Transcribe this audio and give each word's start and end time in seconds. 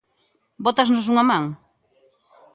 "Bótasnos 0.65 1.09
unha 1.11 1.23
man?". 1.31 1.45